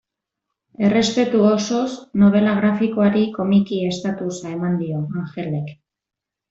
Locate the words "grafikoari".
2.63-3.23